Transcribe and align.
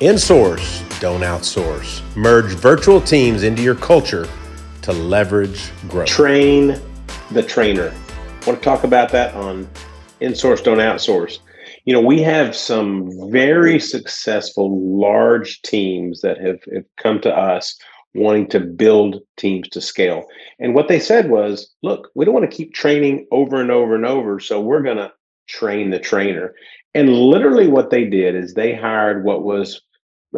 Insource, 0.00 1.00
don't 1.00 1.22
outsource. 1.22 2.02
Merge 2.14 2.52
virtual 2.52 3.00
teams 3.00 3.44
into 3.44 3.62
your 3.62 3.74
culture 3.74 4.28
to 4.82 4.92
leverage 4.92 5.70
growth. 5.88 6.06
Train 6.06 6.78
the 7.30 7.42
trainer. 7.42 7.94
I 8.42 8.46
want 8.46 8.60
to 8.60 8.64
talk 8.64 8.84
about 8.84 9.10
that 9.12 9.34
on 9.34 9.66
Insource, 10.20 10.62
don't 10.62 10.80
outsource. 10.80 11.38
You 11.86 11.94
know, 11.94 12.02
we 12.02 12.20
have 12.20 12.54
some 12.54 13.10
very 13.30 13.80
successful 13.80 15.00
large 15.00 15.62
teams 15.62 16.20
that 16.20 16.38
have, 16.42 16.58
have 16.74 16.84
come 16.98 17.18
to 17.22 17.34
us 17.34 17.74
wanting 18.14 18.48
to 18.48 18.60
build 18.60 19.22
teams 19.38 19.66
to 19.70 19.80
scale. 19.80 20.26
And 20.58 20.74
what 20.74 20.88
they 20.88 21.00
said 21.00 21.30
was, 21.30 21.74
look, 21.82 22.10
we 22.14 22.26
don't 22.26 22.34
want 22.34 22.50
to 22.50 22.54
keep 22.54 22.74
training 22.74 23.26
over 23.30 23.62
and 23.62 23.70
over 23.70 23.94
and 23.94 24.04
over. 24.04 24.40
So 24.40 24.60
we're 24.60 24.82
going 24.82 24.98
to 24.98 25.12
train 25.46 25.90
the 25.90 25.98
trainer. 25.98 26.54
And 26.94 27.12
literally 27.12 27.68
what 27.68 27.90
they 27.90 28.04
did 28.04 28.34
is 28.34 28.54
they 28.54 28.74
hired 28.74 29.24
what 29.24 29.44
was 29.44 29.82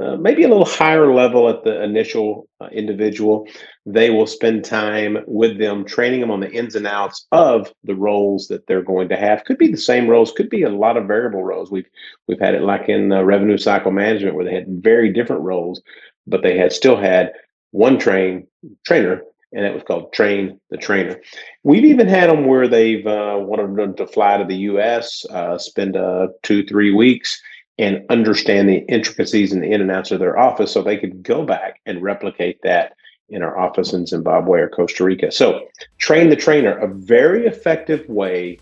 uh, 0.01 0.17
maybe 0.17 0.45
a 0.45 0.49
little 0.49 0.65
higher 0.65 1.13
level 1.13 1.49
at 1.49 1.65
the 1.65 1.83
initial 1.83 2.49
uh, 2.61 2.67
individual. 2.67 3.47
They 3.87 4.11
will 4.11 4.27
spend 4.27 4.65
time 4.65 5.19
with 5.27 5.59
them, 5.59 5.85
training 5.85 6.21
them 6.21 6.31
on 6.31 6.41
the 6.41 6.51
ins 6.51 6.75
and 6.75 6.87
outs 6.87 7.27
of 7.33 7.73
the 7.85 7.95
roles 7.95 8.49
that 8.49 8.67
they're 8.67 8.83
going 8.83 9.09
to 9.09 9.17
have. 9.17 9.45
Could 9.45 9.59
be 9.59 9.71
the 9.71 9.77
same 9.77 10.09
roles, 10.09 10.31
could 10.33 10.51
be 10.51 10.63
a 10.63 10.69
lot 10.69 10.97
of 10.97 11.07
variable 11.07 11.43
roles. 11.43 11.71
We've 11.71 11.89
we've 12.27 12.41
had 12.41 12.55
it 12.55 12.63
like 12.63 12.89
in 12.89 13.13
uh, 13.13 13.23
revenue 13.23 13.59
cycle 13.59 13.91
management 13.91 14.37
where 14.37 14.45
they 14.45 14.55
had 14.55 14.67
very 14.69 15.13
different 15.13 15.43
roles, 15.43 15.81
but 16.27 16.43
they 16.43 16.57
had 16.57 16.73
still 16.73 16.97
had 16.97 17.33
one 17.71 17.99
train 17.99 18.47
trainer 18.87 19.23
and 19.53 19.65
it 19.65 19.75
was 19.75 19.83
called 19.83 20.13
Train 20.13 20.61
the 20.71 20.77
Trainer. 20.77 21.21
We've 21.63 21.85
even 21.85 22.07
had 22.07 22.31
them 22.31 22.47
where 22.47 22.69
they've 22.69 23.07
uh, 23.07 23.39
wanted 23.41 23.77
them 23.77 23.97
to 23.97 24.07
fly 24.07 24.37
to 24.37 24.45
the 24.45 24.57
U.S., 24.57 25.25
uh, 25.31 25.59
spend 25.59 25.97
uh, 25.97 26.29
two, 26.43 26.65
three 26.67 26.93
weeks, 26.93 27.41
and 27.79 28.05
understand 28.11 28.69
the 28.69 28.85
intricacies 28.89 29.53
and 29.53 29.63
the 29.63 29.71
in 29.71 29.81
and 29.81 29.91
outs 29.91 30.11
of 30.11 30.19
their 30.19 30.39
office 30.39 30.73
so 30.73 30.83
they 30.83 30.97
could 30.97 31.23
go 31.23 31.45
back 31.45 31.81
and 31.87 32.03
replicate 32.03 32.61
that 32.63 32.95
in 33.31 33.43
our 33.43 33.59
office 33.59 33.93
in 33.93 34.07
Zimbabwe 34.07 34.61
or 34.61 34.69
Costa 34.69 35.05
Rica. 35.05 35.31
So, 35.31 35.69
train 35.99 36.29
the 36.29 36.37
trainer, 36.37 36.77
a 36.79 36.89
very 36.89 37.47
effective 37.47 38.09
way 38.09 38.59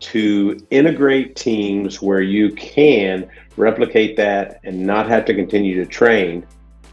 to 0.00 0.58
integrate 0.70 1.36
teams 1.36 2.00
where 2.00 2.22
you 2.22 2.52
can 2.52 3.28
replicate 3.56 4.16
that 4.16 4.60
and 4.64 4.86
not 4.86 5.08
have 5.08 5.24
to 5.26 5.34
continue 5.34 5.74
to 5.82 5.86
train. 5.86 6.46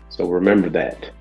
So, 0.10 0.26
remember 0.26 0.70
that. 0.70 1.12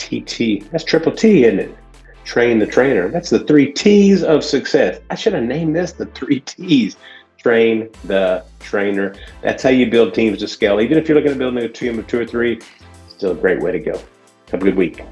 TT, 0.00 0.70
that's 0.70 0.84
triple 0.84 1.12
T, 1.12 1.44
isn't 1.44 1.60
it? 1.60 1.76
Train 2.24 2.58
the 2.58 2.66
trainer. 2.66 3.08
That's 3.08 3.30
the 3.30 3.40
three 3.40 3.72
T's 3.72 4.24
of 4.24 4.42
success. 4.42 5.00
I 5.10 5.14
should 5.14 5.34
have 5.34 5.44
named 5.44 5.76
this 5.76 5.92
the 5.92 6.06
three 6.06 6.40
T's 6.40 6.96
train 7.38 7.88
the 8.04 8.44
trainer. 8.58 9.14
That's 9.42 9.62
how 9.62 9.70
you 9.70 9.90
build 9.90 10.14
teams 10.14 10.38
to 10.38 10.48
scale. 10.48 10.80
Even 10.80 10.98
if 10.98 11.08
you're 11.08 11.16
looking 11.16 11.32
at 11.32 11.38
building 11.38 11.62
a 11.64 11.68
team 11.68 11.98
of 11.98 12.06
two 12.06 12.20
or 12.20 12.26
three, 12.26 12.60
still 13.08 13.32
a 13.32 13.34
great 13.34 13.60
way 13.60 13.72
to 13.72 13.78
go. 13.78 14.00
Have 14.50 14.62
a 14.62 14.64
good 14.64 14.76
week. 14.76 15.02